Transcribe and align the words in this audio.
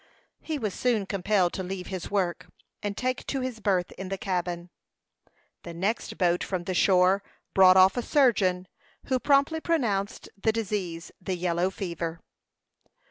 He 0.39 0.57
was 0.57 0.73
soon 0.73 1.05
compelled 1.05 1.53
to 1.53 1.61
leave 1.61 1.85
his 1.85 2.09
work, 2.09 2.47
and 2.81 2.97
take 2.97 3.23
to 3.27 3.41
his 3.41 3.59
berth 3.59 3.91
in 3.99 4.09
the 4.09 4.17
cabin. 4.17 4.71
The 5.61 5.75
next 5.75 6.17
boat 6.17 6.43
from 6.43 6.63
the 6.63 6.73
shore 6.73 7.21
brought 7.53 7.77
off 7.77 7.95
a 7.97 8.01
surgeon, 8.01 8.67
who 9.05 9.19
promptly 9.19 9.59
pronounced 9.61 10.27
the 10.35 10.51
disease 10.51 11.11
the 11.21 11.35
yellow 11.35 11.69
fever. 11.69 12.19